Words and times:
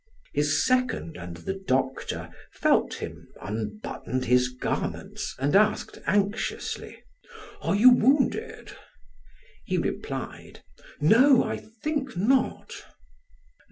His 0.33 0.65
second 0.65 1.15
and 1.15 1.37
the 1.37 1.53
doctor 1.53 2.31
felt 2.51 2.95
him, 2.95 3.27
unbuttoned 3.39 4.25
his 4.25 4.49
garments, 4.49 5.35
and 5.37 5.55
asked 5.55 5.99
anxiously: 6.07 7.03
"Are 7.61 7.75
you 7.75 7.91
wounded?" 7.91 8.75
He 9.63 9.77
replied: 9.77 10.63
"No, 10.99 11.43
I 11.43 11.57
think 11.83 12.17
not." 12.17 12.73